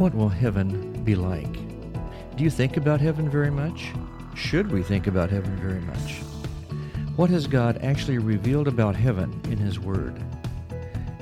What 0.00 0.14
will 0.14 0.30
heaven 0.30 1.04
be 1.04 1.14
like? 1.14 1.52
Do 2.34 2.42
you 2.42 2.48
think 2.48 2.78
about 2.78 3.02
heaven 3.02 3.28
very 3.28 3.50
much? 3.50 3.90
Should 4.34 4.72
we 4.72 4.82
think 4.82 5.06
about 5.06 5.28
heaven 5.28 5.54
very 5.58 5.80
much? 5.80 6.22
What 7.16 7.28
has 7.28 7.46
God 7.46 7.76
actually 7.82 8.16
revealed 8.16 8.66
about 8.66 8.96
heaven 8.96 9.38
in 9.50 9.58
His 9.58 9.78
Word? 9.78 10.18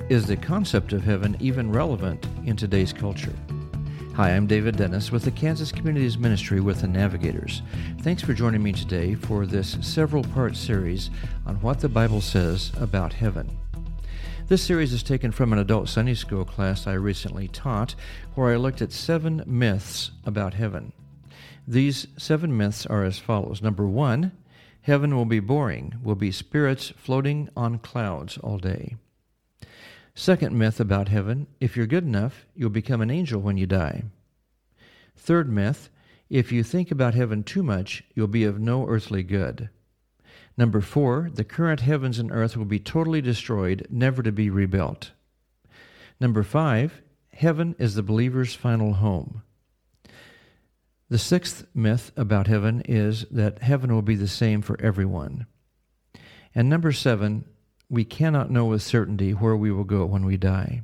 Is 0.07 0.25
the 0.25 0.37
concept 0.37 0.93
of 0.93 1.03
heaven 1.03 1.35
even 1.41 1.69
relevant 1.69 2.25
in 2.45 2.55
today's 2.55 2.93
culture? 2.93 3.35
Hi, 4.15 4.33
I'm 4.33 4.47
David 4.47 4.77
Dennis 4.77 5.11
with 5.11 5.23
the 5.23 5.31
Kansas 5.31 5.73
Communities 5.73 6.17
Ministry 6.17 6.61
with 6.61 6.79
the 6.79 6.87
Navigators. 6.87 7.63
Thanks 7.99 8.23
for 8.23 8.33
joining 8.33 8.63
me 8.63 8.71
today 8.71 9.13
for 9.13 9.45
this 9.45 9.77
several 9.81 10.23
part 10.23 10.55
series 10.55 11.09
on 11.45 11.59
what 11.59 11.81
the 11.81 11.89
Bible 11.89 12.21
says 12.21 12.71
about 12.77 13.11
heaven. 13.11 13.59
This 14.49 14.63
series 14.63 14.93
is 14.93 15.03
taken 15.03 15.31
from 15.31 15.53
an 15.53 15.59
adult 15.59 15.89
Sunday 15.89 16.15
school 16.15 16.43
class 16.43 16.87
I 16.87 16.93
recently 16.93 17.47
taught, 17.47 17.93
where 18.33 18.51
I 18.51 18.55
looked 18.55 18.81
at 18.81 18.91
seven 18.91 19.43
myths 19.45 20.09
about 20.25 20.55
heaven. 20.55 20.91
These 21.67 22.07
seven 22.17 22.57
myths 22.57 22.83
are 22.87 23.03
as 23.03 23.19
follows 23.19 23.61
Number 23.61 23.85
one, 23.85 24.31
heaven 24.81 25.15
will 25.15 25.25
be 25.25 25.39
boring, 25.39 25.99
will 26.01 26.15
be 26.15 26.31
spirits 26.31 26.91
floating 26.97 27.49
on 27.55 27.77
clouds 27.77 28.39
all 28.39 28.57
day. 28.57 28.95
Second 30.15 30.57
myth 30.57 30.79
about 30.79 31.09
heaven 31.09 31.45
if 31.59 31.77
you're 31.77 31.85
good 31.85 32.05
enough, 32.05 32.47
you'll 32.55 32.71
become 32.71 33.01
an 33.01 33.11
angel 33.11 33.39
when 33.39 33.57
you 33.57 33.67
die. 33.67 34.05
Third 35.15 35.47
myth 35.47 35.91
if 36.27 36.51
you 36.51 36.63
think 36.63 36.89
about 36.89 37.13
heaven 37.13 37.43
too 37.43 37.61
much, 37.61 38.03
you'll 38.15 38.25
be 38.25 38.45
of 38.45 38.59
no 38.59 38.87
earthly 38.87 39.21
good. 39.21 39.69
Number 40.59 40.81
four, 40.81 41.29
the 41.33 41.45
current 41.45 41.79
heavens 41.79 42.19
and 42.19 42.33
earth 42.33 42.57
will 42.57 42.65
be 42.65 42.79
totally 42.79 43.21
destroyed, 43.21 43.87
never 43.89 44.21
to 44.21 44.33
be 44.33 44.49
rebuilt. 44.49 45.11
Number 46.19 46.43
five, 46.43 47.01
heaven 47.31 47.77
is 47.79 47.95
the 47.95 48.03
believer's 48.03 48.55
final 48.55 48.95
home. 48.95 49.41
The 51.07 51.17
sixth 51.17 51.65
myth 51.73 52.11
about 52.17 52.47
heaven 52.47 52.81
is 52.81 53.25
that 53.31 53.61
heaven 53.61 53.93
will 53.93 54.01
be 54.01 54.15
the 54.15 54.27
same 54.27 54.61
for 54.61 54.77
everyone. 54.81 55.45
And 56.53 56.67
number 56.67 56.91
seven, 56.91 57.45
we 57.89 58.03
cannot 58.03 58.51
know 58.51 58.65
with 58.65 58.81
certainty 58.81 59.31
where 59.31 59.55
we 59.55 59.71
will 59.71 59.85
go 59.85 60.05
when 60.05 60.25
we 60.25 60.35
die. 60.35 60.81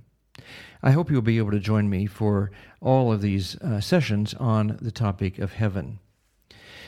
I 0.81 0.91
hope 0.91 1.11
you'll 1.11 1.22
be 1.22 1.38
able 1.38 1.52
to 1.52 1.59
join 1.59 1.89
me 1.89 2.05
for 2.05 2.50
all 2.80 3.11
of 3.11 3.19
these 3.19 3.57
uh, 3.57 3.81
sessions 3.81 4.33
on 4.35 4.78
the 4.81 4.91
topic 4.91 5.38
of 5.38 5.52
heaven. 5.52 6.00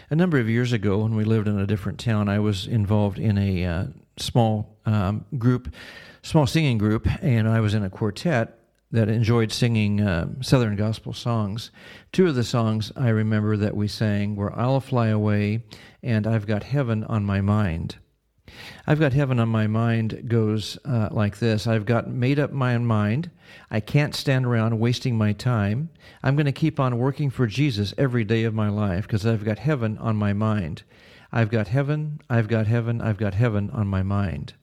A 0.09 0.15
number 0.15 0.39
of 0.39 0.49
years 0.49 0.71
ago, 0.71 0.99
when 0.99 1.15
we 1.15 1.25
lived 1.25 1.49
in 1.49 1.59
a 1.59 1.67
different 1.67 1.99
town, 1.99 2.29
I 2.29 2.39
was 2.39 2.65
involved 2.65 3.19
in 3.19 3.37
a 3.37 3.65
uh, 3.65 3.85
small 4.15 4.77
um, 4.85 5.25
group, 5.37 5.73
small 6.21 6.47
singing 6.47 6.77
group, 6.77 7.05
and 7.21 7.45
I 7.45 7.59
was 7.59 7.73
in 7.73 7.83
a 7.83 7.89
quartet 7.89 8.57
that 8.89 9.09
enjoyed 9.09 9.51
singing 9.51 9.99
uh, 9.99 10.29
Southern 10.39 10.77
gospel 10.77 11.11
songs. 11.11 11.71
Two 12.13 12.27
of 12.27 12.35
the 12.35 12.45
songs 12.45 12.93
I 12.95 13.09
remember 13.09 13.57
that 13.57 13.75
we 13.75 13.89
sang 13.89 14.37
were 14.37 14.57
I'll 14.57 14.79
Fly 14.79 15.07
Away 15.07 15.63
and 16.01 16.25
I've 16.25 16.47
Got 16.47 16.63
Heaven 16.63 17.03
on 17.03 17.25
My 17.25 17.41
Mind. 17.41 17.97
I've 18.85 18.99
got 18.99 19.13
heaven 19.13 19.39
on 19.39 19.49
my 19.49 19.67
mind 19.67 20.27
goes 20.27 20.77
uh, 20.85 21.09
like 21.11 21.39
this 21.39 21.67
I've 21.67 21.85
got 21.85 22.07
made 22.09 22.39
up 22.39 22.51
my 22.51 22.77
mind. 22.77 23.31
I 23.71 23.79
can't 23.79 24.15
stand 24.15 24.45
around 24.45 24.79
wasting 24.79 25.17
my 25.17 25.33
time. 25.33 25.89
I'm 26.23 26.35
going 26.35 26.45
to 26.45 26.51
keep 26.51 26.79
on 26.79 26.97
working 26.97 27.29
for 27.29 27.47
Jesus 27.47 27.93
every 27.97 28.23
day 28.23 28.43
of 28.43 28.53
my 28.53 28.69
life 28.69 29.07
because 29.07 29.25
I've 29.25 29.45
got 29.45 29.59
heaven 29.59 29.97
on 29.97 30.15
my 30.15 30.33
mind. 30.33 30.83
I've 31.31 31.49
got 31.49 31.67
heaven, 31.67 32.19
I've 32.29 32.47
got 32.47 32.67
heaven, 32.67 33.01
I've 33.01 33.17
got 33.17 33.33
heaven 33.33 33.69
on 33.71 33.87
my 33.87 34.03
mind. 34.03 34.53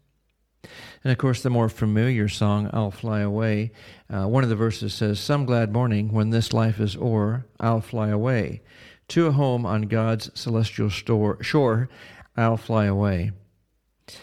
And 1.03 1.13
of 1.13 1.19
course, 1.19 1.43
the 1.43 1.51
more 1.51 1.69
familiar 1.69 2.29
song, 2.29 2.71
I'll 2.73 2.91
Fly 2.91 3.21
Away, 3.21 3.73
uh, 4.09 4.27
one 4.27 4.43
of 4.43 4.49
the 4.49 4.57
verses 4.57 4.95
says, 4.95 5.21
Some 5.21 5.45
glad 5.45 5.73
morning 5.73 6.11
when 6.11 6.31
this 6.31 6.53
life 6.53 6.81
is 6.81 6.97
o'er, 6.97 7.47
I'll 7.61 7.83
fly 7.83 8.09
away. 8.09 8.63
To 9.09 9.27
a 9.27 9.33
home 9.33 9.67
on 9.67 9.83
God's 9.83 10.31
celestial 10.35 10.89
store, 10.89 11.43
shore, 11.43 11.91
I'll 12.37 12.57
fly 12.57 12.87
away. 12.87 13.33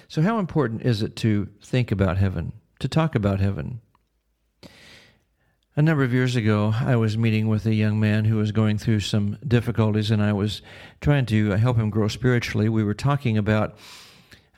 So, 0.07 0.21
how 0.21 0.39
important 0.39 0.83
is 0.83 1.01
it 1.01 1.15
to 1.17 1.49
think 1.63 1.91
about 1.91 2.17
heaven, 2.17 2.53
to 2.79 2.87
talk 2.87 3.15
about 3.15 3.39
heaven? 3.39 3.81
A 5.75 5.81
number 5.81 6.03
of 6.03 6.13
years 6.13 6.35
ago, 6.35 6.73
I 6.77 6.97
was 6.97 7.17
meeting 7.17 7.47
with 7.47 7.65
a 7.65 7.73
young 7.73 7.99
man 7.99 8.25
who 8.25 8.35
was 8.35 8.51
going 8.51 8.77
through 8.77 8.99
some 8.99 9.37
difficulties, 9.47 10.11
and 10.11 10.21
I 10.21 10.33
was 10.33 10.61
trying 10.99 11.25
to 11.27 11.51
help 11.51 11.77
him 11.77 11.89
grow 11.89 12.09
spiritually. 12.09 12.67
We 12.67 12.83
were 12.83 12.93
talking 12.93 13.37
about 13.37 13.77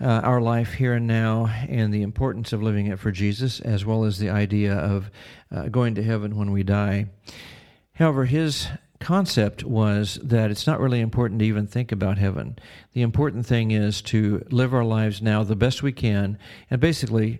uh, 0.02 0.06
our 0.06 0.42
life 0.42 0.74
here 0.74 0.94
and 0.94 1.06
now 1.06 1.46
and 1.70 1.94
the 1.94 2.02
importance 2.02 2.52
of 2.52 2.64
living 2.64 2.88
it 2.88 3.00
for 3.00 3.12
Jesus, 3.12 3.62
as 3.62 3.86
well 3.86 4.06
as 4.06 4.18
the 4.18 4.32
idea 4.32 4.74
of 4.74 5.12
uh, 5.52 5.68
going 5.68 5.96
to 5.96 6.04
heaven 6.04 6.36
when 6.36 6.52
we 6.52 6.64
die. 6.64 7.06
However, 7.94 8.26
his 8.26 8.68
concept 9.04 9.64
was 9.64 10.20
that 10.24 10.50
it's 10.50 10.66
not 10.66 10.80
really 10.80 11.00
important 11.00 11.40
to 11.40 11.46
even 11.46 11.68
think 11.68 11.92
about 11.92 12.18
heaven. 12.18 12.58
The 12.94 13.02
important 13.02 13.46
thing 13.46 13.72
is 13.72 14.02
to 14.04 14.46
live 14.50 14.74
our 14.74 14.86
lives 14.86 15.22
now 15.22 15.44
the 15.44 15.56
best 15.56 15.84
we 15.84 15.92
can, 15.92 16.38
and 16.72 16.82
basically, 16.82 17.40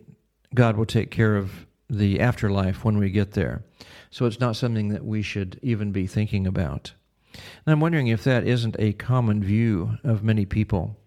God 0.54 0.78
will 0.78 0.86
take 0.86 1.10
care 1.10 1.36
of 1.36 1.66
the 1.90 2.20
afterlife 2.20 2.84
when 2.84 2.98
we 2.98 3.10
get 3.10 3.32
there. 3.32 3.64
So 4.12 4.26
it's 4.26 4.40
not 4.40 4.56
something 4.56 4.90
that 4.90 5.06
we 5.06 5.22
should 5.22 5.60
even 5.64 5.92
be 5.92 6.06
thinking 6.06 6.46
about. 6.46 6.94
And 7.34 7.74
I'm 7.74 7.80
wondering 7.80 8.08
if 8.08 8.24
that 8.26 8.46
isn't 8.46 8.76
a 8.78 8.94
common 8.94 9.44
view 9.44 9.98
of 10.04 10.24
many 10.24 10.46
people. 10.46 10.98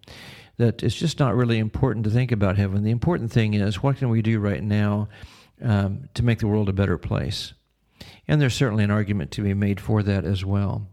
That 0.56 0.82
it's 0.82 0.94
just 0.94 1.20
not 1.20 1.36
really 1.36 1.58
important 1.58 2.04
to 2.04 2.10
think 2.10 2.32
about 2.32 2.56
heaven. 2.56 2.82
The 2.82 2.90
important 2.90 3.30
thing 3.30 3.54
is 3.54 3.82
what 3.82 3.98
can 3.98 4.08
we 4.08 4.22
do 4.22 4.40
right 4.40 4.62
now 4.62 5.08
um, 5.62 6.08
to 6.14 6.24
make 6.24 6.38
the 6.38 6.46
world 6.46 6.68
a 6.68 6.72
better 6.72 6.98
place? 6.98 7.52
And 8.28 8.40
there's 8.40 8.54
certainly 8.54 8.84
an 8.84 8.90
argument 8.90 9.30
to 9.32 9.42
be 9.42 9.54
made 9.54 9.80
for 9.80 10.02
that 10.02 10.24
as 10.24 10.44
well. 10.44 10.88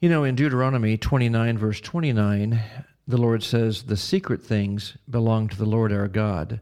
You 0.00 0.08
know, 0.08 0.24
in 0.24 0.34
Deuteronomy 0.34 0.96
29, 0.96 1.58
verse 1.58 1.80
29, 1.80 2.60
the 3.06 3.18
Lord 3.18 3.42
says, 3.42 3.82
The 3.82 3.96
secret 3.96 4.42
things 4.42 4.96
belong 5.08 5.48
to 5.48 5.56
the 5.56 5.66
Lord 5.66 5.92
our 5.92 6.08
God. 6.08 6.60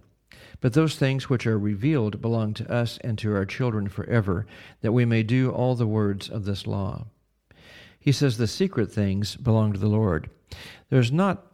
But 0.60 0.72
those 0.72 0.97
things 0.97 1.28
which 1.28 1.47
are 1.47 1.59
revealed 1.59 2.21
belong 2.21 2.54
to 2.54 2.72
us 2.72 2.98
and 3.04 3.16
to 3.19 3.32
our 3.34 3.44
children 3.44 3.88
forever, 3.88 4.47
that 4.81 4.93
we 4.93 5.04
may 5.04 5.22
do 5.22 5.50
all 5.50 5.77
the 5.77 5.87
words 5.87 6.28
of 6.28 6.44
this 6.44 6.66
law. 6.66 7.06
He 8.00 8.12
says 8.12 8.38
the 8.38 8.47
secret 8.47 8.91
things 8.91 9.37
belong 9.37 9.72
to 9.72 9.78
the 9.78 9.88
Lord. 9.88 10.31
There's 10.91 11.12
not 11.12 11.47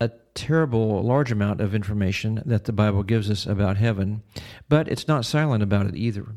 a 0.00 0.10
terrible 0.34 1.02
large 1.02 1.32
amount 1.32 1.60
of 1.60 1.74
information 1.74 2.42
that 2.46 2.64
the 2.64 2.72
Bible 2.72 3.02
gives 3.02 3.30
us 3.30 3.46
about 3.46 3.76
heaven, 3.76 4.22
but 4.68 4.88
it's 4.88 5.08
not 5.08 5.24
silent 5.24 5.62
about 5.62 5.86
it 5.86 5.96
either. 5.96 6.36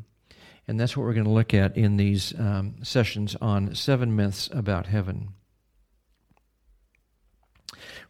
And 0.70 0.78
that's 0.78 0.96
what 0.96 1.02
we're 1.02 1.14
going 1.14 1.24
to 1.24 1.30
look 1.32 1.52
at 1.52 1.76
in 1.76 1.96
these 1.96 2.32
um, 2.38 2.76
sessions 2.84 3.34
on 3.40 3.74
seven 3.74 4.14
myths 4.14 4.48
about 4.52 4.86
heaven. 4.86 5.30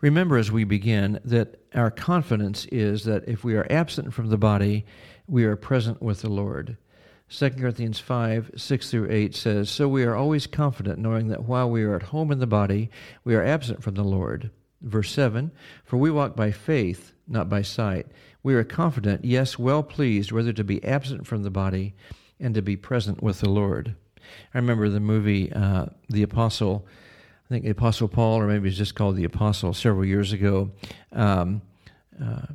Remember 0.03 0.37
as 0.37 0.53
we 0.53 0.65
begin 0.65 1.21
that 1.25 1.62
our 1.75 1.91
confidence 1.91 2.66
is 2.66 3.04
that 3.04 3.26
if 3.26 3.43
we 3.44 3.54
are 3.54 3.66
absent 3.71 4.12
from 4.12 4.28
the 4.28 4.37
body, 4.37 4.84
we 5.26 5.44
are 5.44 5.56
present 5.56 6.03
with 6.03 6.21
the 6.21 6.28
Lord. 6.28 6.76
2 7.31 7.48
Corinthians 7.53 7.98
5 7.98 8.50
6 8.54 8.91
through 8.91 9.10
8 9.10 9.34
says, 9.34 9.71
So 9.71 9.88
we 9.88 10.04
are 10.04 10.15
always 10.15 10.47
confident, 10.47 10.98
knowing 10.98 11.28
that 11.28 11.44
while 11.44 11.71
we 11.71 11.82
are 11.84 11.97
at 11.97 12.03
home 12.03 12.31
in 12.31 12.41
the 12.41 12.47
body, 12.47 12.91
we 13.25 13.34
are 13.34 13.42
absent 13.42 13.82
from 13.82 13.94
the 13.94 14.04
Lord. 14.04 14.50
Verse 14.82 15.10
7 15.12 15.50
For 15.82 15.97
we 15.97 16.10
walk 16.10 16.37
by 16.37 16.50
faith, 16.50 17.15
not 17.27 17.48
by 17.48 17.62
sight. 17.62 18.09
We 18.42 18.54
are 18.54 18.65
confident, 18.65 19.25
yes, 19.25 19.59
well 19.59 19.82
pleased, 19.82 20.31
whether 20.31 20.53
to 20.53 20.65
be 20.65 20.84
absent 20.84 21.27
from 21.27 21.42
the 21.42 21.50
body 21.50 21.94
and 22.41 22.55
to 22.55 22.62
be 22.62 22.77
present 22.77 23.23
with 23.23 23.41
the 23.41 23.49
Lord. 23.49 23.95
I 24.55 24.59
remember 24.59 24.89
the 24.89 25.01
movie 25.01 25.53
uh, 25.53 25.87
The 26.09 26.23
Apostle, 26.23 26.87
I 27.47 27.49
think 27.49 27.65
the 27.65 27.71
Apostle 27.71 28.09
Paul, 28.09 28.41
or 28.41 28.47
maybe 28.47 28.69
it's 28.69 28.78
just 28.78 28.95
called 28.95 29.17
The 29.17 29.25
Apostle, 29.25 29.75
several 29.75 30.05
years 30.05 30.33
ago. 30.33 30.71
Um, 31.12 31.62
uh, 32.23 32.47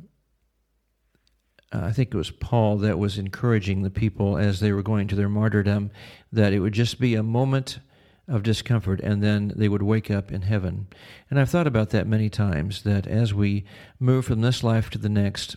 I 1.72 1.92
think 1.92 2.14
it 2.14 2.16
was 2.16 2.30
Paul 2.30 2.78
that 2.78 2.98
was 2.98 3.18
encouraging 3.18 3.82
the 3.82 3.90
people 3.90 4.38
as 4.38 4.60
they 4.60 4.72
were 4.72 4.82
going 4.82 5.08
to 5.08 5.16
their 5.16 5.28
martyrdom 5.28 5.90
that 6.32 6.52
it 6.52 6.60
would 6.60 6.72
just 6.72 7.00
be 7.00 7.14
a 7.14 7.22
moment 7.22 7.80
of 8.28 8.42
discomfort 8.42 9.00
and 9.00 9.22
then 9.22 9.52
they 9.54 9.68
would 9.68 9.82
wake 9.82 10.10
up 10.10 10.32
in 10.32 10.42
heaven. 10.42 10.88
And 11.30 11.38
I've 11.38 11.50
thought 11.50 11.66
about 11.66 11.90
that 11.90 12.06
many 12.06 12.28
times 12.28 12.82
that 12.82 13.06
as 13.06 13.34
we 13.34 13.64
move 14.00 14.24
from 14.24 14.40
this 14.40 14.64
life 14.64 14.90
to 14.90 14.98
the 14.98 15.08
next, 15.08 15.56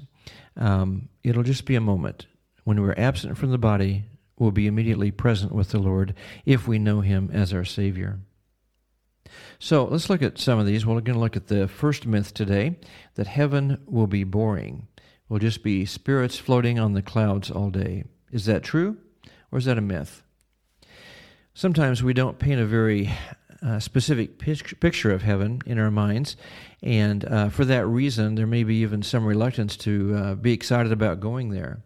um, 0.56 1.10
it'll 1.24 1.44
just 1.44 1.66
be 1.66 1.76
a 1.76 1.82
moment. 1.82 2.28
When 2.64 2.82
we're 2.82 2.94
absent 2.98 3.38
from 3.38 3.52
the 3.52 3.58
body, 3.58 4.06
will 4.40 4.52
be 4.52 4.66
immediately 4.66 5.12
present 5.12 5.52
with 5.52 5.70
the 5.70 5.80
Lord 5.80 6.16
if 6.46 6.68
we 6.68 6.80
know 6.80 7.02
Him 7.02 7.30
as 7.32 7.54
our 7.54 7.66
Savior. 7.66 8.20
So 9.60 9.86
let's 9.86 10.10
look 10.10 10.24
at 10.24 10.40
some 10.40 10.58
of 10.58 10.66
these. 10.66 10.86
We're 10.86 11.02
going 11.02 11.14
to 11.14 11.20
look 11.20 11.36
at 11.36 11.48
the 11.48 11.68
first 11.68 12.08
myth 12.08 12.34
today 12.34 12.78
that 13.16 13.28
heaven 13.28 13.80
will 13.86 14.08
be 14.08 14.24
boring. 14.24 14.88
Will 15.28 15.40
just 15.40 15.62
be 15.62 15.86
spirits 15.86 16.38
floating 16.38 16.80
on 16.80 16.94
the 16.94 17.04
clouds 17.04 17.52
all 17.52 17.70
day. 17.70 18.06
Is 18.32 18.46
that 18.46 18.64
true 18.64 18.98
or 19.52 19.60
is 19.60 19.66
that 19.66 19.78
a 19.78 19.82
myth? 19.82 20.24
Sometimes 21.54 22.02
we 22.02 22.14
don't 22.14 22.40
paint 22.40 22.62
a 22.62 22.66
very 22.66 23.12
uh, 23.62 23.80
specific 23.80 24.40
picture 24.40 25.12
of 25.12 25.22
heaven 25.22 25.62
in 25.66 25.78
our 25.78 25.92
minds, 25.92 26.38
and 26.82 27.26
uh, 27.26 27.50
for 27.50 27.66
that 27.66 27.86
reason, 27.86 28.36
there 28.36 28.48
may 28.48 28.64
be 28.64 28.76
even 28.76 29.04
some 29.04 29.26
reluctance 29.26 29.76
to 29.76 30.16
uh, 30.16 30.36
be 30.36 30.54
excited 30.54 30.94
about 30.94 31.20
going 31.20 31.50
there. 31.50 31.84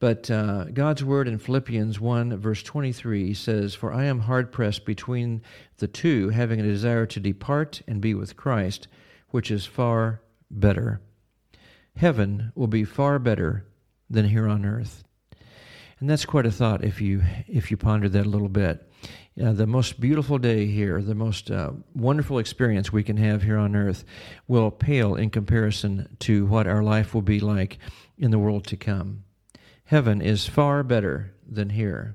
But 0.00 0.30
uh, 0.30 0.64
God's 0.64 1.04
word 1.04 1.28
in 1.28 1.38
Philippians 1.38 2.00
1, 2.00 2.38
verse 2.38 2.62
23 2.62 3.34
says, 3.34 3.74
For 3.74 3.92
I 3.92 4.06
am 4.06 4.20
hard 4.20 4.50
pressed 4.50 4.86
between 4.86 5.42
the 5.76 5.86
two, 5.86 6.30
having 6.30 6.58
a 6.58 6.64
desire 6.64 7.04
to 7.04 7.20
depart 7.20 7.82
and 7.86 8.00
be 8.00 8.14
with 8.14 8.34
Christ, 8.34 8.88
which 9.28 9.50
is 9.50 9.66
far 9.66 10.22
better. 10.50 11.02
Heaven 11.96 12.50
will 12.54 12.66
be 12.66 12.84
far 12.84 13.18
better 13.18 13.66
than 14.08 14.26
here 14.26 14.48
on 14.48 14.64
earth. 14.64 15.04
And 16.00 16.08
that's 16.08 16.24
quite 16.24 16.46
a 16.46 16.50
thought 16.50 16.82
if 16.82 17.02
you 17.02 17.22
if 17.46 17.70
you 17.70 17.76
ponder 17.76 18.08
that 18.08 18.24
a 18.24 18.28
little 18.28 18.48
bit. 18.48 18.90
Uh, 19.40 19.52
the 19.52 19.66
most 19.66 20.00
beautiful 20.00 20.38
day 20.38 20.64
here, 20.64 21.02
the 21.02 21.14
most 21.14 21.50
uh, 21.50 21.72
wonderful 21.94 22.38
experience 22.38 22.90
we 22.90 23.02
can 23.02 23.18
have 23.18 23.42
here 23.42 23.58
on 23.58 23.76
earth, 23.76 24.04
will 24.48 24.70
pale 24.70 25.14
in 25.14 25.28
comparison 25.28 26.16
to 26.20 26.46
what 26.46 26.66
our 26.66 26.82
life 26.82 27.12
will 27.12 27.22
be 27.22 27.38
like 27.38 27.78
in 28.16 28.30
the 28.30 28.38
world 28.38 28.66
to 28.66 28.78
come. 28.78 29.24
Heaven 29.90 30.22
is 30.22 30.46
far 30.46 30.84
better 30.84 31.34
than 31.44 31.70
here. 31.70 32.14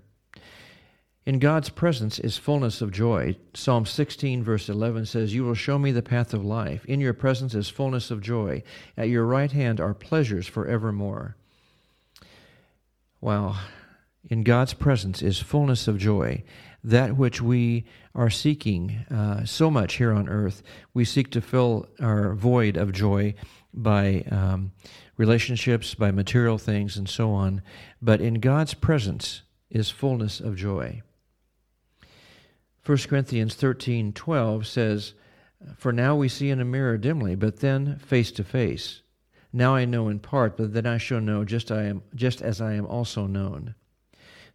In 1.26 1.40
God's 1.40 1.68
presence 1.68 2.20
is 2.20 2.38
fullness 2.38 2.82
of 2.82 2.90
joy. 2.90 3.36
Psalm 3.54 3.86
16, 3.86 4.46
verse 4.46 4.70
11 4.70 5.08
says, 5.08 5.34
You 5.36 5.44
will 5.44 5.56
show 5.56 5.78
me 5.78 5.92
the 5.92 6.02
path 6.02 6.34
of 6.34 6.46
life. 6.46 6.86
In 6.86 7.02
your 7.02 7.12
presence 7.12 7.54
is 7.54 7.68
fullness 7.68 8.12
of 8.12 8.22
joy. 8.22 8.64
At 8.96 9.10
your 9.10 9.26
right 9.26 9.52
hand 9.52 9.82
are 9.82 9.94
pleasures 9.94 10.48
forevermore. 10.48 11.36
Wow. 13.20 13.58
In 14.30 14.44
God's 14.44 14.74
presence 14.74 15.22
is 15.22 15.40
fullness 15.40 15.90
of 15.90 15.98
joy. 15.98 16.46
That 16.82 17.18
which 17.18 17.42
we 17.42 17.84
are 18.16 18.30
seeking 18.30 19.06
uh, 19.12 19.44
so 19.46 19.70
much 19.70 19.96
here 19.96 20.14
on 20.14 20.30
earth, 20.30 20.64
we 20.94 21.04
seek 21.04 21.30
to 21.32 21.42
fill 21.42 21.88
our 22.00 22.34
void 22.34 22.78
of 22.78 22.94
joy 22.94 23.36
by 23.74 24.24
um, 24.32 24.72
relationships, 25.18 25.94
by 25.94 26.12
material 26.12 26.58
things, 26.58 26.98
and 26.98 27.10
so 27.10 27.32
on. 27.32 27.62
But 28.02 28.22
in 28.22 28.36
God's 28.36 28.74
presence 28.74 29.42
is 29.70 29.90
fullness 29.90 30.40
of 30.40 30.56
joy. 30.56 31.02
1 32.86 32.98
Corinthians 33.10 33.56
13 33.56 34.14
12 34.14 34.68
says, 34.68 35.14
For 35.76 35.92
now 35.92 36.16
we 36.16 36.30
see 36.30 36.50
in 36.50 36.62
a 36.62 36.66
mirror 36.66 36.98
dimly, 36.98 37.36
but 37.36 37.60
then 37.60 37.98
face 37.98 38.32
to 38.34 38.44
face. 38.44 39.02
Now 39.52 39.76
I 39.76 39.86
know 39.86 40.10
in 40.10 40.20
part, 40.20 40.56
but 40.56 40.74
then 40.74 40.86
I 40.86 40.98
shall 40.98 41.22
know 41.22 41.44
just, 41.44 41.72
I 41.72 41.84
am, 41.84 42.04
just 42.14 42.42
as 42.42 42.62
I 42.62 42.74
am 42.74 42.86
also 42.86 43.26
known. 43.26 43.76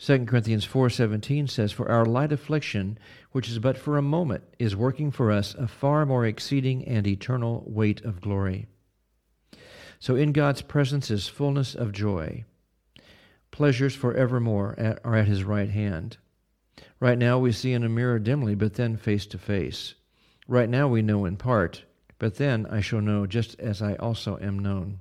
2 0.03 0.25
Corinthians 0.25 0.65
4:17 0.65 1.47
says 1.47 1.73
for 1.73 1.91
our 1.91 2.07
light 2.07 2.33
affliction 2.33 2.99
which 3.33 3.51
is 3.51 3.59
but 3.59 3.77
for 3.77 3.99
a 3.99 4.03
moment 4.03 4.43
is 4.59 4.75
working 4.75 5.11
for 5.11 5.31
us 5.31 5.55
a 5.57 5.69
far 5.69 6.07
more 6.07 6.25
exceeding 6.25 6.83
and 6.89 7.07
eternal 7.07 7.63
weight 7.67 8.01
of 8.01 8.23
glory. 8.23 8.67
So 9.99 10.17
in 10.17 10.33
God's 10.33 10.63
presence 10.63 11.11
is 11.11 11.29
fullness 11.29 11.75
of 11.75 11.93
joy. 11.93 12.47
Pleasures 13.51 13.95
forevermore 13.95 14.75
at, 14.79 15.05
are 15.05 15.17
at 15.17 15.29
his 15.29 15.45
right 15.45 15.69
hand. 15.69 16.17
Right 16.99 17.19
now 17.19 17.39
we 17.39 17.53
see 17.53 17.75
in 17.75 17.85
a 17.85 17.89
mirror 17.91 18.19
dimly, 18.19 18.55
but 18.55 18.75
then 18.75 18.97
face 18.97 19.27
to 19.27 19.39
face. 19.39 19.97
Right 20.49 20.71
now 20.71 20.89
we 20.89 21.03
know 21.03 21.27
in 21.27 21.37
part, 21.37 21.85
but 22.19 22.37
then 22.37 22.65
I 22.71 22.81
shall 22.81 23.03
know 23.03 23.27
just 23.27 23.61
as 23.61 23.83
I 23.83 23.97
also 23.97 24.39
am 24.41 24.61
known. 24.61 25.01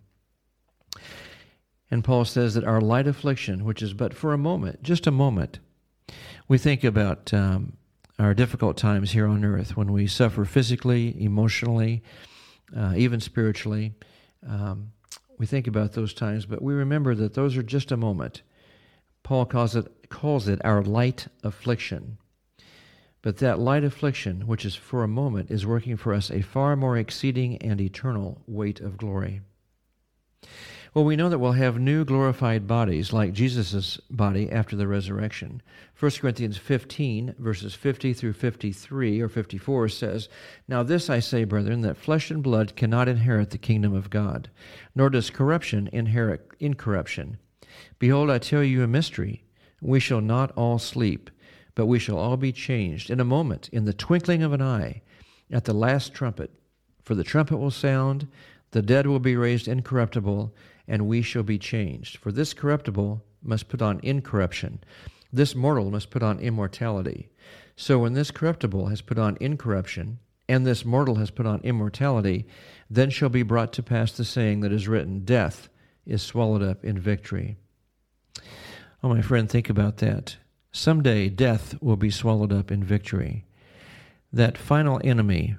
And 1.92 2.04
Paul 2.04 2.26
says 2.26 2.54
that 2.54 2.64
our 2.64 2.82
light 2.82 3.08
affliction, 3.08 3.66
which 3.66 3.82
is 3.82 3.94
but 3.94 4.14
for 4.14 4.34
a 4.34 4.38
moment, 4.38 4.84
just 4.84 5.08
a 5.08 5.12
moment, 5.12 5.60
we 6.48 6.58
think 6.58 6.84
about 6.84 7.34
um, 7.34 7.74
our 8.20 8.34
difficult 8.34 8.78
times 8.78 9.12
here 9.12 9.28
on 9.28 9.44
earth 9.44 9.76
when 9.76 9.92
we 9.92 10.06
suffer 10.06 10.46
physically, 10.46 11.16
emotionally, 11.24 12.04
uh, 12.76 12.94
even 12.96 13.20
spiritually. 13.20 13.94
Um, 14.48 14.92
we 15.38 15.46
think 15.46 15.68
about 15.68 15.94
those 15.94 16.14
times, 16.14 16.46
but 16.46 16.62
we 16.62 16.74
remember 16.74 17.16
that 17.16 17.34
those 17.34 17.58
are 17.58 17.64
just 17.64 17.92
a 17.92 17.98
moment. 17.98 18.42
Paul 19.24 19.46
calls 19.46 19.76
it, 19.76 20.10
calls 20.10 20.48
it 20.48 20.60
our 20.64 20.84
light 20.84 21.28
affliction. 21.44 22.18
But 23.22 23.38
that 23.38 23.60
light 23.60 23.84
affliction, 23.84 24.48
which 24.48 24.66
is 24.66 24.76
for 24.76 25.04
a 25.04 25.08
moment, 25.08 25.52
is 25.52 25.66
working 25.66 25.98
for 25.98 26.14
us 26.14 26.30
a 26.30 26.42
far 26.42 26.76
more 26.76 26.98
exceeding 26.98 27.58
and 27.58 27.82
eternal 27.82 28.42
weight 28.48 28.80
of 28.80 28.98
glory. 28.98 29.42
Well, 30.92 31.06
we 31.06 31.16
know 31.16 31.30
that 31.30 31.38
we'll 31.38 31.52
have 31.52 31.78
new 31.78 32.04
glorified 32.04 32.66
bodies 32.66 33.14
like 33.14 33.32
Jesus' 33.34 33.98
body 34.10 34.52
after 34.52 34.76
the 34.76 34.88
resurrection. 34.88 35.62
1 36.00 36.12
Corinthians 36.14 36.58
15, 36.58 37.36
verses 37.38 37.76
50 37.76 38.12
through 38.14 38.34
53 38.34 39.22
or 39.22 39.30
54 39.30 39.90
says, 39.90 40.30
Now 40.68 40.82
this 40.82 41.08
I 41.08 41.20
say, 41.20 41.44
brethren, 41.44 41.82
that 41.82 41.98
flesh 41.98 42.32
and 42.32 42.42
blood 42.42 42.76
cannot 42.76 43.08
inherit 43.08 43.52
the 43.52 43.60
kingdom 43.60 43.94
of 43.94 44.10
God, 44.10 44.50
nor 44.96 45.12
does 45.12 45.30
corruption 45.30 45.90
inherit 45.94 46.50
incorruption. 46.60 47.38
Behold, 48.00 48.32
I 48.32 48.40
tell 48.40 48.64
you 48.64 48.82
a 48.82 48.88
mystery. 48.88 49.44
We 49.82 50.00
shall 50.00 50.22
not 50.22 50.52
all 50.54 50.80
sleep, 50.80 51.30
but 51.76 51.86
we 51.86 52.00
shall 52.00 52.18
all 52.18 52.36
be 52.36 52.52
changed 52.52 53.12
in 53.12 53.20
a 53.20 53.26
moment, 53.26 53.70
in 53.72 53.86
the 53.86 53.94
twinkling 53.94 54.42
of 54.42 54.54
an 54.54 54.62
eye, 54.62 55.04
at 55.52 55.66
the 55.66 55.74
last 55.74 56.16
trumpet. 56.16 56.52
For 57.04 57.14
the 57.14 57.24
trumpet 57.24 57.58
will 57.58 57.70
sound, 57.70 58.28
the 58.72 58.82
dead 58.82 59.08
will 59.08 59.20
be 59.20 59.36
raised 59.36 59.68
incorruptible, 59.68 60.54
and 60.90 61.08
we 61.08 61.22
shall 61.22 61.44
be 61.44 61.58
changed. 61.58 62.18
For 62.18 62.32
this 62.32 62.54
corruptible 62.54 63.24
must 63.42 63.70
put 63.70 63.82
on 63.82 64.02
incorruption, 64.04 64.84
this 65.32 65.56
mortal 65.56 65.92
must 65.92 66.10
put 66.10 66.24
on 66.24 66.40
immortality. 66.40 67.30
So 67.76 68.00
when 68.00 68.14
this 68.14 68.32
corruptible 68.32 68.88
has 68.88 69.02
put 69.02 69.20
on 69.20 69.38
incorruption, 69.40 70.20
and 70.50 70.66
this 70.66 70.84
mortal 70.84 71.16
has 71.16 71.30
put 71.30 71.46
on 71.46 71.62
immortality, 71.62 72.48
then 72.90 73.12
shall 73.12 73.30
be 73.30 73.44
brought 73.44 73.72
to 73.74 73.84
pass 73.84 74.12
the 74.12 74.26
saying 74.26 74.62
that 74.62 74.74
is 74.74 74.88
written 74.88 75.24
Death 75.24 75.70
is 76.08 76.24
swallowed 76.24 76.64
up 76.64 76.84
in 76.84 76.98
victory. 76.98 77.56
Oh, 79.04 79.10
my 79.10 79.22
friend, 79.22 79.48
think 79.48 79.70
about 79.70 79.98
that. 79.98 80.38
Someday 80.72 81.30
death 81.30 81.76
will 81.82 81.96
be 81.96 82.10
swallowed 82.10 82.52
up 82.52 82.72
in 82.72 82.84
victory. 82.84 83.46
That 84.34 84.58
final 84.58 85.00
enemy 85.04 85.56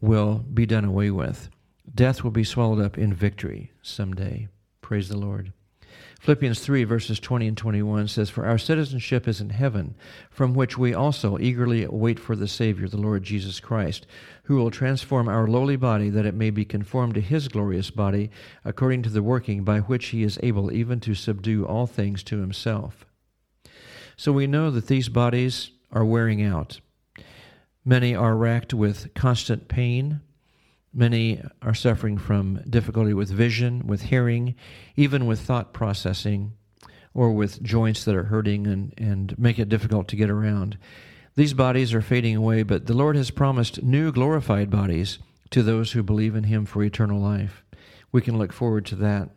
will 0.00 0.44
be 0.52 0.66
done 0.66 0.84
away 0.84 1.10
with. 1.10 1.50
Death 1.94 2.22
will 2.22 2.30
be 2.30 2.44
swallowed 2.44 2.80
up 2.84 2.96
in 2.96 3.12
victory 3.12 3.72
someday. 3.82 4.48
Praise 4.80 5.08
the 5.08 5.18
Lord. 5.18 5.52
Philippians 6.20 6.60
3, 6.60 6.84
verses 6.84 7.18
20 7.18 7.48
and 7.48 7.56
21 7.56 8.06
says, 8.06 8.28
For 8.28 8.44
our 8.44 8.58
citizenship 8.58 9.26
is 9.26 9.40
in 9.40 9.50
heaven, 9.50 9.96
from 10.30 10.52
which 10.52 10.76
we 10.76 10.92
also 10.92 11.38
eagerly 11.38 11.86
wait 11.86 12.20
for 12.20 12.36
the 12.36 12.46
Savior, 12.46 12.88
the 12.88 12.98
Lord 12.98 13.22
Jesus 13.22 13.58
Christ, 13.58 14.06
who 14.44 14.56
will 14.56 14.70
transform 14.70 15.28
our 15.28 15.46
lowly 15.46 15.76
body 15.76 16.10
that 16.10 16.26
it 16.26 16.34
may 16.34 16.50
be 16.50 16.66
conformed 16.66 17.14
to 17.14 17.22
his 17.22 17.48
glorious 17.48 17.90
body, 17.90 18.30
according 18.64 19.02
to 19.02 19.10
the 19.10 19.22
working 19.22 19.64
by 19.64 19.80
which 19.80 20.08
he 20.08 20.22
is 20.22 20.38
able 20.42 20.70
even 20.70 21.00
to 21.00 21.14
subdue 21.14 21.64
all 21.64 21.86
things 21.86 22.22
to 22.24 22.38
himself. 22.38 23.06
So 24.16 24.30
we 24.30 24.46
know 24.46 24.70
that 24.70 24.88
these 24.88 25.08
bodies 25.08 25.70
are 25.90 26.04
wearing 26.04 26.42
out. 26.42 26.80
Many 27.82 28.14
are 28.14 28.36
racked 28.36 28.74
with 28.74 29.14
constant 29.14 29.68
pain, 29.68 30.20
Many 30.92 31.42
are 31.62 31.74
suffering 31.74 32.18
from 32.18 32.62
difficulty 32.68 33.14
with 33.14 33.30
vision, 33.30 33.86
with 33.86 34.02
hearing, 34.02 34.56
even 34.96 35.26
with 35.26 35.40
thought 35.40 35.72
processing, 35.72 36.52
or 37.14 37.32
with 37.32 37.62
joints 37.62 38.04
that 38.04 38.16
are 38.16 38.24
hurting 38.24 38.66
and, 38.66 38.94
and 38.98 39.38
make 39.38 39.58
it 39.58 39.68
difficult 39.68 40.08
to 40.08 40.16
get 40.16 40.30
around. 40.30 40.78
These 41.36 41.54
bodies 41.54 41.94
are 41.94 42.02
fading 42.02 42.34
away, 42.34 42.64
but 42.64 42.86
the 42.86 42.94
Lord 42.94 43.16
has 43.16 43.30
promised 43.30 43.82
new 43.82 44.10
glorified 44.10 44.68
bodies 44.68 45.20
to 45.50 45.62
those 45.62 45.92
who 45.92 46.02
believe 46.02 46.34
in 46.34 46.44
Him 46.44 46.66
for 46.66 46.82
eternal 46.82 47.20
life. 47.20 47.64
We 48.12 48.20
can 48.20 48.36
look 48.36 48.52
forward 48.52 48.84
to 48.86 48.96
that. 48.96 49.30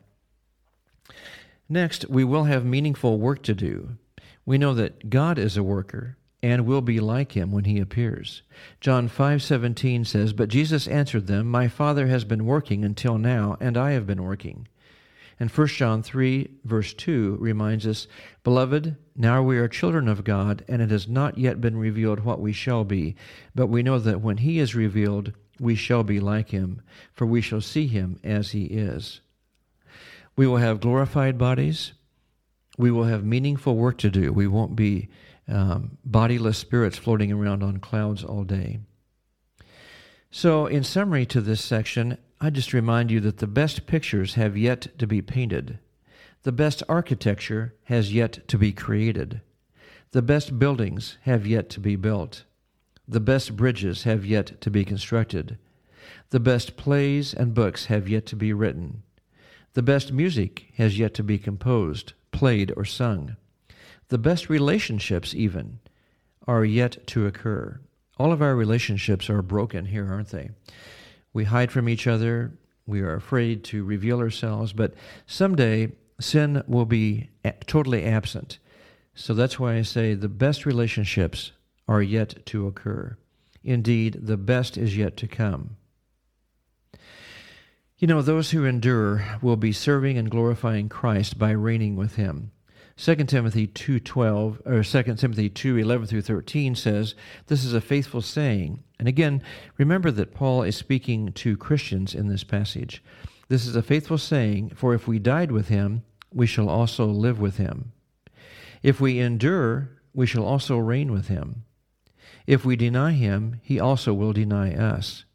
Next, 1.69 2.10
we 2.10 2.24
will 2.24 2.45
have 2.45 2.65
meaningful 2.65 3.19
work 3.19 3.43
to 3.43 3.53
do. 3.53 3.98
We 4.45 4.57
know 4.57 4.74
that 4.74 5.10
God 5.10 5.38
is 5.38 5.55
a 5.55 5.63
worker, 5.63 6.17
and 6.43 6.65
will 6.65 6.81
be 6.81 7.00
like 7.00 7.31
him 7.31 7.51
when 7.53 7.63
he 7.63 7.79
appears. 7.79 8.41
John 8.81 9.07
5:17 9.07 10.03
says, 10.03 10.33
"But 10.33 10.50
Jesus 10.50 10.88
answered 10.89 11.25
them, 11.25 11.47
My 11.47 11.69
Father 11.69 12.07
has 12.07 12.25
been 12.25 12.45
working 12.45 12.83
until 12.83 13.17
now, 13.17 13.55
and 13.62 13.77
I 13.77 13.91
have 13.91 14.05
been 14.05 14.21
working." 14.21 14.67
And 15.39 15.50
1 15.50 15.77
John 15.77 16.03
3 16.03 16.50
verse 16.65 16.93
2 16.93 17.38
reminds 17.39 17.88
us, 17.88 18.07
"Beloved, 18.43 18.97
now 19.15 19.41
we 19.41 19.57
are 19.57 19.69
children 19.69 20.09
of 20.09 20.25
God, 20.25 20.63
and 20.67 20.81
it 20.81 20.91
has 20.91 21.07
not 21.07 21.38
yet 21.38 21.62
been 21.62 21.77
revealed 21.77 22.19
what 22.19 22.41
we 22.41 22.51
shall 22.51 22.83
be, 22.83 23.15
but 23.55 23.67
we 23.67 23.81
know 23.81 23.97
that 23.97 24.21
when 24.21 24.38
he 24.38 24.59
is 24.59 24.75
revealed, 24.75 25.31
we 25.59 25.75
shall 25.75 26.03
be 26.03 26.19
like 26.19 26.50
him, 26.50 26.81
for 27.13 27.25
we 27.25 27.39
shall 27.39 27.62
see 27.62 27.88
him 27.88 28.17
as 28.21 28.51
he 28.51 28.65
is." 28.65 29.21
We 30.35 30.45
will 30.45 30.57
have 30.57 30.81
glorified 30.81 31.38
bodies. 31.38 31.93
We 32.77 32.91
will 32.91 33.05
have 33.05 33.23
meaningful 33.23 33.77
work 33.77 33.97
to 34.00 34.09
do. 34.09 34.33
We 34.33 34.47
won't 34.47 34.75
be 34.75 35.07
um, 35.47 35.97
bodiless 36.05 36.57
spirits 36.57 36.97
floating 36.97 37.31
around 37.31 37.63
on 37.63 37.77
clouds 37.79 38.23
all 38.23 38.43
day. 38.43 38.79
So, 40.31 40.65
in 40.65 40.83
summary 40.83 41.25
to 41.27 41.41
this 41.41 41.62
section, 41.62 42.17
I 42.41 42.50
just 42.50 42.73
remind 42.73 43.12
you 43.12 43.19
that 43.21 43.38
the 43.38 43.47
best 43.47 43.85
pictures 43.85 44.33
have 44.33 44.57
yet 44.57 44.97
to 44.97 45.05
be 45.05 45.21
painted. 45.21 45.79
The 46.43 46.51
best 46.51 46.83
architecture 46.89 47.75
has 47.83 48.13
yet 48.13 48.47
to 48.47 48.57
be 48.57 48.71
created. 48.71 49.41
The 50.12 50.21
best 50.21 50.59
buildings 50.59 51.17
have 51.21 51.47
yet 51.47 51.69
to 51.71 51.79
be 51.79 51.95
built. 51.95 52.43
The 53.07 53.19
best 53.19 53.55
bridges 53.55 54.03
have 54.03 54.25
yet 54.25 54.59
to 54.62 54.69
be 54.69 54.83
constructed. 54.83 55.57
The 56.31 56.39
best 56.39 56.77
plays 56.77 57.33
and 57.33 57.53
books 57.53 57.85
have 57.85 58.09
yet 58.09 58.25
to 58.27 58.35
be 58.35 58.53
written. 58.53 59.03
The 59.73 59.83
best 59.83 60.12
music 60.12 60.65
has 60.77 61.00
yet 61.00 61.13
to 61.15 61.23
be 61.23 61.38
composed. 61.38 62.13
played, 62.31 62.73
or 62.75 62.85
sung. 62.85 63.38
The 64.13 64.20
best 64.20 64.48
relationships, 64.48 65.34
even, 65.34 65.79
are 66.46 66.63
yet 66.63 67.08
to 67.08 67.25
occur. 67.25 67.79
All 68.20 68.32
of 68.32 68.43
our 68.43 68.55
relationships 68.55 69.27
are 69.27 69.41
broken 69.41 69.86
here, 69.86 70.08
aren't 70.08 70.29
they? 70.29 70.51
We 71.34 71.46
hide 71.46 71.72
from 71.72 71.89
each 71.89 72.05
other. 72.05 72.51
We 72.86 73.01
are 73.01 73.15
afraid 73.15 73.63
to 73.63 73.84
reveal 73.84 74.20
ourselves, 74.20 74.72
but 74.72 74.93
someday 75.25 75.93
sin 76.20 76.62
will 76.67 76.86
be 76.86 77.32
totally 77.65 78.05
absent. 78.05 78.60
So 79.15 79.34
that's 79.34 79.60
why 79.60 79.77
I 79.77 79.82
say 79.82 80.13
the 80.13 80.29
best 80.29 80.63
relationships 80.67 81.51
are 81.88 82.03
yet 82.03 82.46
to 82.46 82.67
occur. 82.67 83.17
Indeed, 83.63 84.20
the 84.22 84.38
best 84.38 84.77
is 84.77 84.96
yet 84.96 85.17
to 85.17 85.27
come. 85.27 85.77
You 87.98 88.05
know, 88.05 88.22
those 88.22 88.51
who 88.51 88.63
endure 88.63 89.25
will 89.41 89.58
be 89.58 89.72
serving 89.72 90.20
and 90.20 90.29
glorifying 90.29 90.88
Christ 90.88 91.39
by 91.39 91.50
reigning 91.50 91.96
with 91.96 92.13
him. 92.15 92.51
2 92.95 93.15
Timothy 93.27 93.67
2:12 93.67 94.62
or 94.65 94.83
2 94.83 95.15
Timothy 95.15 95.50
2:11 95.50 96.05
through 96.07 96.21
13 96.21 96.75
says, 96.75 97.15
"This 97.47 97.65
is 97.65 97.73
a 97.73 97.81
faithful 97.81 98.21
saying." 98.21 98.83
And 99.00 99.07
again, 99.07 99.41
remember 99.77 100.12
that 100.12 100.33
Paul 100.33 100.63
is 100.63 100.75
speaking 100.75 101.31
to 101.33 101.57
Christians 101.57 102.13
in 102.13 102.27
this 102.27 102.43
passage. 102.43 103.03
This 103.50 103.65
is 103.67 103.75
a 103.75 103.81
faithful 103.81 104.17
saying, 104.17 104.69
for 104.75 104.93
if 104.93 105.07
we 105.07 105.19
died 105.19 105.51
with 105.51 105.67
him, 105.67 106.03
we 106.31 106.47
shall 106.47 106.69
also 106.69 107.05
live 107.05 107.39
with 107.39 107.57
him. 107.57 107.91
If 108.81 109.01
we 109.01 109.19
endure, 109.19 109.89
we 110.13 110.25
shall 110.25 110.45
also 110.45 110.77
reign 110.77 111.12
with 111.12 111.27
him. 111.27 111.63
If 112.47 112.65
we 112.65 112.75
deny 112.75 113.12
him, 113.13 113.59
he 113.63 113.79
also 113.79 114.13
will 114.13 114.33
deny 114.33 114.73
us. 114.73 115.25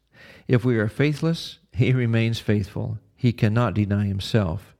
If 0.47 0.65
we 0.65 0.77
are 0.77 0.87
faithless, 0.87 1.59
he 1.71 1.93
remains 2.05 2.39
faithful. 2.39 2.99
He 3.15 3.31
cannot 3.31 3.73
deny 3.73 4.05
himself. 4.05 4.75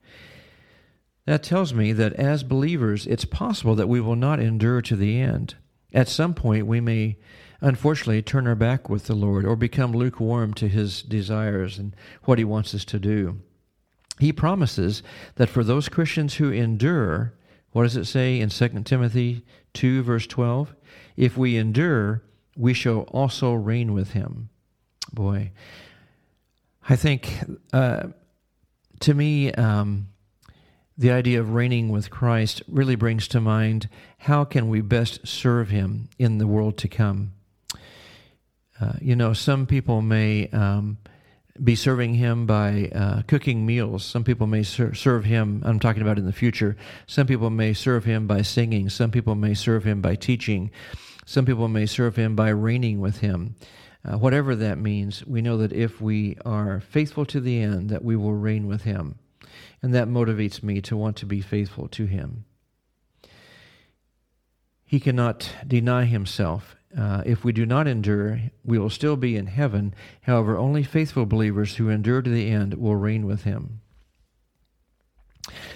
That 1.29 1.43
tells 1.43 1.75
me 1.75 1.93
that 1.93 2.13
as 2.13 2.41
believers, 2.41 3.05
it's 3.05 3.23
possible 3.23 3.75
that 3.75 3.87
we 3.87 4.01
will 4.01 4.15
not 4.15 4.39
endure 4.39 4.81
to 4.81 4.95
the 4.95 5.21
end. 5.21 5.53
At 5.93 6.07
some 6.07 6.33
point, 6.33 6.65
we 6.65 6.81
may 6.81 7.17
unfortunately 7.61 8.23
turn 8.23 8.47
our 8.47 8.55
back 8.55 8.89
with 8.89 9.05
the 9.05 9.13
Lord 9.13 9.45
or 9.45 9.55
become 9.55 9.91
lukewarm 9.91 10.55
to 10.55 10.67
his 10.67 11.03
desires 11.03 11.77
and 11.77 11.95
what 12.23 12.39
he 12.39 12.43
wants 12.43 12.73
us 12.73 12.83
to 12.85 12.97
do. 12.97 13.41
He 14.17 14.33
promises 14.33 15.03
that 15.35 15.49
for 15.49 15.63
those 15.63 15.87
Christians 15.87 16.33
who 16.37 16.49
endure, 16.49 17.35
what 17.73 17.83
does 17.83 17.95
it 17.95 18.05
say 18.05 18.39
in 18.39 18.49
2 18.49 18.81
Timothy 18.83 19.45
2, 19.75 20.01
verse 20.01 20.25
12? 20.25 20.73
If 21.15 21.37
we 21.37 21.57
endure, 21.57 22.23
we 22.57 22.73
shall 22.73 23.01
also 23.01 23.53
reign 23.53 23.93
with 23.93 24.13
him. 24.13 24.49
Boy, 25.13 25.51
I 26.89 26.95
think 26.95 27.37
uh, 27.71 28.07
to 29.01 29.13
me, 29.13 29.51
um, 29.53 30.07
the 30.99 31.11
idea 31.11 31.39
of 31.39 31.53
reigning 31.53 31.87
with 31.87 32.09
Christ 32.09 32.61
really 32.67 32.97
brings 32.97 33.29
to 33.29 33.39
mind 33.39 33.87
how 34.17 34.43
can 34.43 34.67
we 34.67 34.81
best 34.81 35.25
serve 35.25 35.69
him 35.69 36.09
in 36.19 36.39
the 36.39 36.45
world 36.45 36.77
to 36.79 36.89
come. 36.89 37.31
Uh, 38.81 38.93
you 38.99 39.15
know, 39.15 39.31
some 39.31 39.65
people 39.65 40.01
may 40.01 40.49
um, 40.49 40.97
be 41.63 41.73
serving 41.75 42.15
him 42.15 42.45
by 42.45 42.91
uh, 42.93 43.21
cooking 43.29 43.65
meals. 43.65 44.03
Some 44.03 44.25
people 44.25 44.45
may 44.45 44.61
ser- 44.61 44.93
serve 44.93 45.23
him, 45.23 45.63
I'm 45.65 45.79
talking 45.79 46.01
about 46.01 46.17
in 46.17 46.25
the 46.25 46.33
future. 46.33 46.75
Some 47.07 47.27
people 47.27 47.49
may 47.49 47.73
serve 47.73 48.03
him 48.03 48.27
by 48.27 48.41
singing. 48.41 48.89
Some 48.89 49.09
people 49.09 49.35
may 49.35 49.53
serve 49.53 49.85
him 49.85 50.01
by 50.01 50.15
teaching. 50.15 50.69
Some 51.25 51.45
people 51.45 51.69
may 51.69 51.85
serve 51.85 52.17
him 52.17 52.35
by 52.35 52.49
reigning 52.49 52.99
with 52.99 53.19
him. 53.19 53.55
Uh, 54.03 54.17
whatever 54.17 54.53
that 54.53 54.77
means, 54.77 55.25
we 55.25 55.41
know 55.41 55.55
that 55.57 55.71
if 55.71 56.01
we 56.01 56.35
are 56.43 56.81
faithful 56.81 57.25
to 57.27 57.39
the 57.39 57.61
end, 57.61 57.89
that 57.89 58.03
we 58.03 58.17
will 58.17 58.33
reign 58.33 58.67
with 58.67 58.81
him. 58.81 59.15
And 59.81 59.93
that 59.93 60.07
motivates 60.07 60.61
me 60.61 60.81
to 60.81 60.97
want 60.97 61.15
to 61.17 61.25
be 61.25 61.41
faithful 61.41 61.87
to 61.89 62.05
him. 62.05 62.45
He 64.85 64.99
cannot 64.99 65.49
deny 65.67 66.05
himself. 66.05 66.75
Uh, 66.97 67.21
if 67.25 67.43
we 67.43 67.53
do 67.53 67.65
not 67.65 67.87
endure, 67.87 68.41
we 68.65 68.79
will 68.79 68.89
still 68.89 69.15
be 69.15 69.37
in 69.37 69.45
heaven. 69.45 69.93
However, 70.21 70.57
only 70.57 70.83
faithful 70.83 71.25
believers 71.25 71.75
who 71.75 71.89
endure 71.89 72.21
to 72.21 72.29
the 72.29 72.49
end 72.49 72.73
will 72.73 72.95
reign 72.95 73.27
with 73.27 73.43
him. 73.43 73.81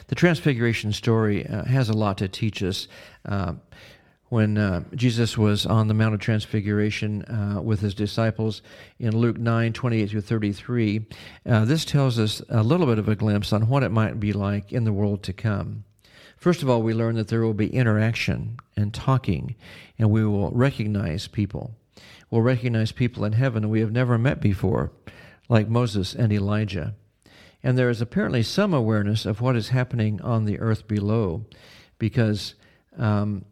The 0.07 0.15
Transfiguration 0.15 0.91
story 0.93 1.48
uh, 1.48 1.65
has 1.65 1.89
a 1.89 1.93
lot 1.93 2.17
to 2.17 2.27
teach 2.27 2.62
us. 2.63 2.88
Uh, 3.24 3.53
when 4.30 4.58
uh, 4.58 4.84
Jesus 4.96 5.38
was 5.38 5.65
on 5.65 5.88
the 5.88 5.94
Mount 5.94 6.15
of 6.15 6.20
Transfiguration 6.20 7.24
uh, 7.25 7.62
with 7.62 7.82
his 7.82 7.94
disciples 7.94 8.62
in 9.00 9.15
Luke 9.15 9.38
9 9.38 9.74
28 9.74 10.10
through 10.10 10.22
33, 10.22 11.06
uh, 11.46 11.65
this 11.65 11.86
tells 11.86 12.18
us 12.18 12.42
a 12.50 12.63
little 12.63 12.88
bit 12.88 13.00
of 13.00 13.08
a 13.08 13.15
glimpse 13.15 13.53
on 13.53 13.68
what 13.68 13.84
it 13.84 13.92
might 13.92 14.20
be 14.20 14.34
like 14.34 14.74
in 14.74 14.84
the 14.84 14.94
world 14.94 15.24
to 15.24 15.34
come. 15.34 15.84
First 16.38 16.62
of 16.62 16.70
all, 16.70 16.82
we 16.82 16.94
learn 16.94 17.15
that 17.15 17.30
there 17.30 17.42
will 17.42 17.53
be 17.53 17.74
interaction 17.74 18.58
and 18.75 18.94
talking, 18.94 19.56
and 19.98 20.12
we 20.12 20.25
will 20.25 20.51
recognize 20.51 21.27
people. 21.27 21.75
We'll 22.30 22.42
recognize 22.42 22.92
people 22.92 23.24
in 23.25 23.34
heaven 23.34 23.70
we 23.70 23.80
have 23.80 23.92
never 23.92 24.18
met 24.18 24.42
before, 24.42 24.92
like 25.48 25.70
Moses 25.70 26.13
and 26.13 26.34
Elijah. 26.34 26.96
And 27.63 27.77
there 27.77 27.89
is 27.89 28.01
apparently 28.01 28.44
some 28.44 28.74
awareness 28.74 29.25
of 29.25 29.39
what 29.39 29.56
is 29.56 29.70
happening 29.70 30.20
on 30.22 30.46
the 30.46 30.60
earth 30.60 30.88
below, 30.88 31.46
because 31.98 32.56
um, 32.98 33.46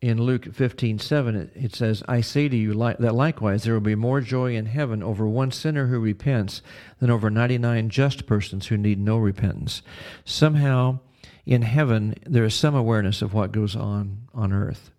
in 0.00 0.22
Luke 0.22 0.54
15 0.54 0.98
7, 0.98 1.50
it, 1.54 1.74
says, 1.74 2.02
I 2.08 2.22
say 2.22 2.48
to 2.48 2.56
you 2.56 2.72
li- 2.72 2.96
that 2.98 3.14
likewise 3.14 3.64
there 3.64 3.74
will 3.74 3.80
be 3.80 3.94
more 3.94 4.22
joy 4.22 4.54
in 4.54 4.66
heaven 4.66 5.02
over 5.02 5.28
one 5.28 5.50
sinner 5.50 5.88
who 5.88 6.00
repents 6.00 6.62
than 7.00 7.10
over 7.10 7.28
99 7.28 7.90
just 7.90 8.26
persons 8.26 8.68
who 8.68 8.78
need 8.78 8.98
no 8.98 9.18
repentance. 9.18 9.82
Somehow, 10.24 11.00
in 11.44 11.62
heaven, 11.62 12.14
there 12.26 12.44
is 12.44 12.54
some 12.54 12.74
awareness 12.74 13.20
of 13.20 13.34
what 13.34 13.52
goes 13.52 13.76
on 13.76 14.28
on 14.32 14.52
earth. 14.52 14.90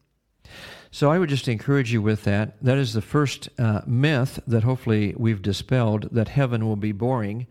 So 0.91 1.09
I 1.09 1.17
would 1.17 1.29
just 1.29 1.47
encourage 1.47 1.91
you 1.91 2.01
with 2.01 2.25
that. 2.25 2.61
That 2.61 2.77
is 2.77 2.93
the 2.93 3.01
first 3.01 3.49
uh, 3.57 3.81
myth 3.87 4.39
that 4.45 4.63
hopefully 4.63 5.15
we've 5.17 5.41
dispelled 5.41 6.09
that 6.11 6.27
heaven 6.27 6.65
will 6.65 6.75
be 6.75 6.91
boring. 6.91 7.47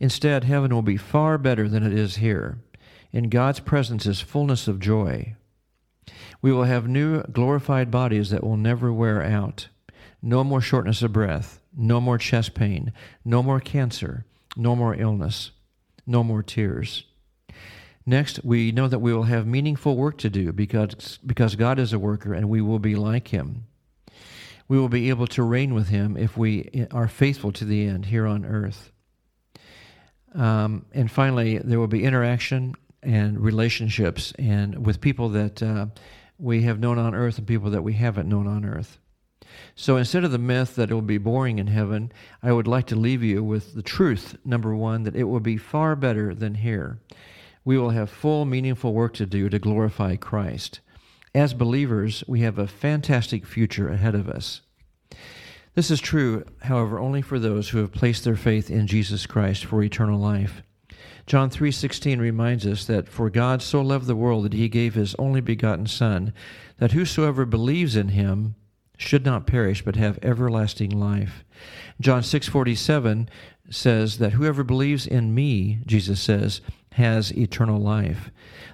Instead, 0.00 0.44
heaven 0.44 0.74
will 0.74 0.82
be 0.82 0.96
far 0.96 1.38
better 1.38 1.68
than 1.68 1.84
it 1.84 1.92
is 1.92 2.16
here. 2.16 2.58
In 3.12 3.28
God's 3.28 3.60
presence 3.60 4.06
is 4.06 4.20
fullness 4.20 4.66
of 4.66 4.80
joy. 4.80 5.36
We 6.42 6.52
will 6.52 6.64
have 6.64 6.88
new 6.88 7.22
glorified 7.22 7.90
bodies 7.90 8.30
that 8.30 8.42
will 8.42 8.56
never 8.56 8.92
wear 8.92 9.22
out. 9.22 9.68
No 10.20 10.42
more 10.44 10.60
shortness 10.60 11.02
of 11.02 11.12
breath, 11.12 11.60
no 11.76 12.00
more 12.00 12.18
chest 12.18 12.54
pain, 12.54 12.92
no 13.24 13.42
more 13.42 13.60
cancer, 13.60 14.26
no 14.56 14.76
more 14.76 14.94
illness, 14.94 15.52
no 16.06 16.22
more 16.22 16.42
tears. 16.42 17.04
Next, 18.04 18.44
we 18.44 18.72
know 18.72 18.88
that 18.88 18.98
we 18.98 19.14
will 19.14 19.24
have 19.24 19.46
meaningful 19.46 19.96
work 19.96 20.18
to 20.18 20.30
do 20.30 20.52
because, 20.52 21.18
because 21.24 21.54
God 21.54 21.78
is 21.78 21.92
a 21.92 21.98
worker 21.98 22.34
and 22.34 22.48
we 22.48 22.60
will 22.60 22.80
be 22.80 22.96
like 22.96 23.28
him. 23.28 23.64
We 24.66 24.78
will 24.78 24.88
be 24.88 25.08
able 25.10 25.28
to 25.28 25.42
reign 25.42 25.74
with 25.74 25.88
him 25.88 26.16
if 26.16 26.36
we 26.36 26.86
are 26.90 27.06
faithful 27.06 27.52
to 27.52 27.64
the 27.64 27.86
end 27.86 28.06
here 28.06 28.26
on 28.26 28.44
earth. 28.44 28.90
Um, 30.34 30.86
and 30.92 31.10
finally, 31.10 31.58
there 31.58 31.78
will 31.78 31.88
be 31.88 32.04
interaction 32.04 32.74
and 33.02 33.38
relationships 33.40 34.32
and 34.38 34.84
with 34.86 35.00
people 35.00 35.28
that 35.30 35.62
uh, 35.62 35.86
we 36.42 36.62
have 36.62 36.80
known 36.80 36.98
on 36.98 37.14
earth 37.14 37.38
and 37.38 37.46
people 37.46 37.70
that 37.70 37.82
we 37.82 37.94
haven't 37.94 38.28
known 38.28 38.46
on 38.46 38.64
earth. 38.64 38.98
So 39.74 39.96
instead 39.96 40.24
of 40.24 40.32
the 40.32 40.38
myth 40.38 40.74
that 40.76 40.90
it 40.90 40.94
will 40.94 41.02
be 41.02 41.18
boring 41.18 41.58
in 41.58 41.68
heaven, 41.68 42.12
I 42.42 42.52
would 42.52 42.66
like 42.66 42.86
to 42.88 42.96
leave 42.96 43.22
you 43.22 43.42
with 43.42 43.74
the 43.74 43.82
truth, 43.82 44.36
number 44.44 44.74
one, 44.74 45.04
that 45.04 45.16
it 45.16 45.24
will 45.24 45.40
be 45.40 45.56
far 45.56 45.96
better 45.96 46.34
than 46.34 46.56
here 46.56 46.98
we 47.64 47.78
will 47.78 47.90
have 47.90 48.10
full, 48.10 48.44
meaningful 48.44 48.92
work 48.92 49.14
to 49.14 49.26
do 49.26 49.48
to 49.48 49.58
glorify 49.58 50.16
Christ. 50.16 50.80
As 51.34 51.54
believers, 51.54 52.24
we 52.26 52.40
have 52.40 52.58
a 52.58 52.66
fantastic 52.66 53.46
future 53.46 53.88
ahead 53.88 54.14
of 54.14 54.28
us. 54.28 54.62
This 55.74 55.90
is 55.90 56.00
true, 56.00 56.44
however, 56.62 56.98
only 56.98 57.22
for 57.22 57.38
those 57.38 57.70
who 57.70 57.78
have 57.78 57.92
placed 57.92 58.24
their 58.24 58.36
faith 58.36 58.70
in 58.70 58.86
Jesus 58.86 59.26
Christ 59.26 59.64
for 59.64 59.82
eternal 59.82 60.18
life. 60.18 60.62
John 61.26 61.50
3:16 61.50 62.20
reminds 62.20 62.66
us 62.66 62.84
that 62.86 63.08
for 63.08 63.30
God 63.30 63.62
so 63.62 63.80
loved 63.80 64.06
the 64.06 64.16
world 64.16 64.44
that 64.44 64.52
he 64.52 64.68
gave 64.68 64.94
his 64.94 65.14
only 65.16 65.40
begotten 65.40 65.86
son 65.86 66.32
that 66.78 66.92
whosoever 66.92 67.44
believes 67.44 67.96
in 67.96 68.08
him 68.08 68.54
should 68.98 69.24
not 69.24 69.46
perish 69.46 69.84
but 69.84 69.96
have 69.96 70.18
everlasting 70.22 70.90
life. 70.90 71.44
John 72.00 72.22
6:47 72.22 73.28
says 73.70 74.18
that 74.18 74.32
whoever 74.32 74.64
believes 74.64 75.06
in 75.06 75.34
me, 75.34 75.78
Jesus 75.86 76.20
says, 76.20 76.60
has 76.92 77.32
eternal 77.32 77.80
life. 77.80 78.30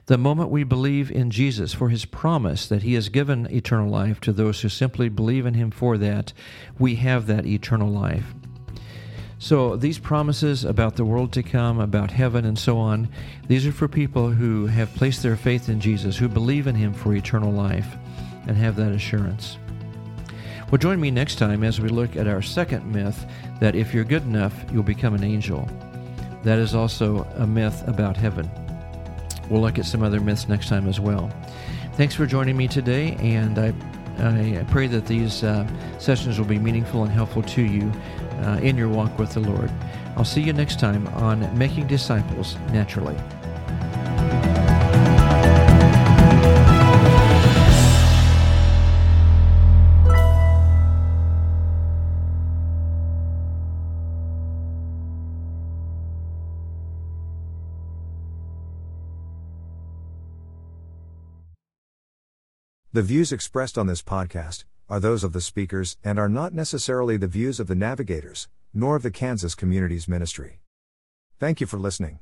The 0.07 0.19
moment 0.19 0.51
we 0.51 0.65
believe 0.65 1.11
in 1.11 1.31
Jesus 1.31 1.73
for 1.73 1.89
his 1.89 2.05
promise 2.05 2.67
that 2.67 2.83
he 2.83 2.95
has 2.95 3.09
given 3.09 3.47
eternal 3.51 3.89
life 3.89 4.21
to 4.23 4.33
those 4.33 4.61
who 4.61 4.69
simply 4.69 5.09
believe 5.09 5.47
in 5.47 5.55
him 5.55 5.71
for 5.71 5.97
that, 5.99 6.33
we 6.79 6.97
have 6.97 7.27
that 7.27 7.47
eternal 7.47 7.91
life. 7.91 8.35
So, 9.41 9.77
these 9.77 10.01
promises 10.01 10.65
about 10.65 10.97
the 10.97 11.05
world 11.05 11.33
to 11.35 11.45
come, 11.45 11.79
about 11.79 12.11
heaven, 12.11 12.45
and 12.45 12.59
so 12.59 12.77
on, 12.77 13.09
these 13.47 13.65
are 13.67 13.73
for 13.73 13.87
people 13.87 14.31
who 14.31 14.67
have 14.67 14.93
placed 14.97 15.23
their 15.23 15.37
faith 15.37 15.69
in 15.69 15.81
Jesus, 15.81 16.17
who 16.17 16.29
believe 16.29 16.67
in 16.67 16.75
him 16.75 16.93
for 16.93 17.15
eternal 17.15 17.53
life, 17.53 17.97
and 18.49 18.57
have 18.57 18.75
that 18.77 18.91
assurance. 18.91 19.57
Well, 20.71 20.79
join 20.79 21.01
me 21.01 21.13
next 21.13 21.37
time 21.37 21.63
as 21.63 21.81
we 21.81 21.89
look 21.89 22.17
at 22.17 22.27
our 22.27 22.43
second 22.43 22.93
myth 22.93 23.25
that 23.61 23.77
if 23.77 23.95
you're 23.95 24.05
good 24.05 24.25
enough, 24.25 24.55
you'll 24.73 24.83
become 24.83 25.15
an 25.15 25.23
angel. 25.23 25.69
That 26.43 26.59
is 26.59 26.75
also 26.75 27.23
a 27.37 27.47
myth 27.47 27.87
about 27.87 28.17
heaven. 28.17 28.51
We'll 29.49 29.63
look 29.63 29.79
at 29.79 29.87
some 29.87 30.03
other 30.03 30.21
myths 30.21 30.49
next 30.49 30.69
time 30.69 30.89
as 30.89 30.99
well. 30.99 31.31
Thanks 31.95 32.15
for 32.15 32.27
joining 32.27 32.57
me 32.57 32.67
today, 32.67 33.17
and 33.21 33.57
I, 33.59 33.73
I 34.19 34.65
pray 34.65 34.89
that 34.89 35.07
these 35.07 35.45
uh, 35.45 35.67
sessions 35.99 36.39
will 36.39 36.47
be 36.47 36.59
meaningful 36.59 37.05
and 37.05 37.13
helpful 37.13 37.43
to 37.45 37.63
you 37.63 37.93
uh, 38.39 38.61
in 38.63 38.77
your 38.77 38.89
walk 38.89 39.19
with 39.19 39.33
the 39.33 39.41
Lord. 39.41 39.71
I'll 40.17 40.25
see 40.25 40.43
you 40.43 40.53
next 40.53 40.81
time 40.81 41.07
on 41.09 41.57
Making 41.57 41.87
Disciples 41.87 42.57
Naturally. 42.73 43.17
The 62.99 63.03
views 63.03 63.31
expressed 63.31 63.79
on 63.79 63.87
this 63.87 64.03
podcast 64.03 64.65
are 64.89 65.01
those 65.01 65.23
of 65.23 65.33
the 65.33 65.41
speakers 65.41 65.97
and 66.03 66.19
are 66.19 66.29
not 66.29 66.55
necessarily 66.55 67.17
the 67.17 67.27
views 67.27 67.61
of 67.61 67.67
the 67.67 67.75
navigators, 67.75 68.49
nor 68.73 68.97
of 68.97 69.03
the 69.03 69.11
Kansas 69.11 69.55
Communities 69.55 70.09
Ministry. 70.09 70.61
Thank 71.39 71.61
you 71.61 71.67
for 71.67 71.79
listening. 71.79 72.21